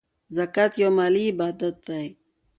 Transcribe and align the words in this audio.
زکات 0.35 0.73
یو 0.81 0.91
مالی 0.97 1.23
عبادت 1.31 1.75
دی. 1.87 2.07